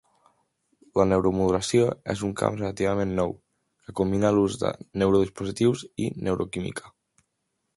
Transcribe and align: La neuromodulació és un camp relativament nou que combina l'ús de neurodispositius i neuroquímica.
La 0.99 1.03
neuromodulació 1.09 1.83
és 2.13 2.23
un 2.27 2.31
camp 2.39 2.57
relativament 2.61 3.13
nou 3.19 3.35
que 3.85 3.95
combina 4.01 4.33
l'ús 4.39 4.57
de 4.65 4.73
neurodispositius 5.03 5.85
i 6.07 6.09
neuroquímica. 6.31 6.91